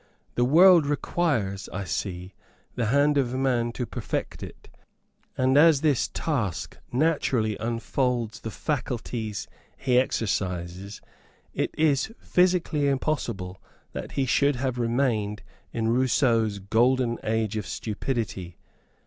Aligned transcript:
The 0.33 0.45
world 0.45 0.87
requires, 0.87 1.69
I 1.71 1.83
see, 1.83 2.33
the 2.73 2.87
hand 2.87 3.19
of 3.19 3.35
man 3.35 3.71
to 3.73 3.85
perfect 3.85 4.41
it, 4.41 4.67
and 5.37 5.55
as 5.59 5.81
this 5.81 6.07
task 6.07 6.79
naturally 6.91 7.55
unfolds 7.59 8.39
the 8.39 8.49
faculties 8.49 9.47
he 9.77 9.99
exercises, 9.99 11.01
it 11.53 11.69
is 11.77 12.11
physically 12.19 12.87
impossible 12.87 13.61
that 13.91 14.13
he 14.13 14.25
should 14.25 14.55
have 14.55 14.79
remained 14.79 15.43
in 15.71 15.89
Rousseau's 15.89 16.57
golden 16.57 17.19
age 17.23 17.55
of 17.55 17.67
stupidity. 17.67 18.57